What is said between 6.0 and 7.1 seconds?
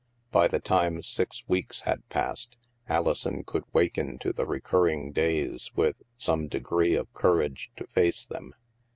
some degree